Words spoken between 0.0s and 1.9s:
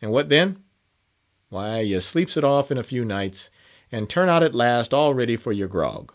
And what then? Why,